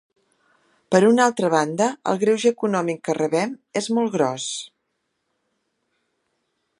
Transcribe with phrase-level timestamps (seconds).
[0.93, 3.53] Per una altra banda, el greuge econòmic que rebem
[3.83, 4.49] és molt gros.